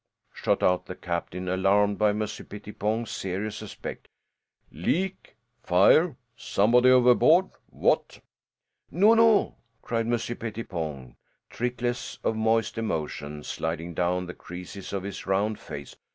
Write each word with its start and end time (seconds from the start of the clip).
shot 0.33 0.63
out 0.63 0.87
the 0.87 0.95
captain, 0.95 1.47
alarmed 1.47 1.99
by 1.99 2.11
Monsieur 2.11 2.43
Pettipon's 2.43 3.11
serious 3.11 3.61
aspect. 3.61 4.07
"Leak? 4.71 5.35
Fire? 5.61 6.15
Somebody 6.35 6.89
overboard? 6.89 7.51
What?" 7.69 8.19
"No, 8.89 9.13
no!" 9.13 9.57
cried 9.83 10.07
Monsieur 10.07 10.33
Pettipon, 10.33 11.17
trickles 11.51 12.17
of 12.23 12.35
moist 12.35 12.79
emotion 12.79 13.43
sliding 13.43 13.93
down 13.93 14.25
the 14.25 14.33
creases 14.33 14.91
of 14.91 15.03
his 15.03 15.27
round 15.27 15.59
face. 15.59 15.95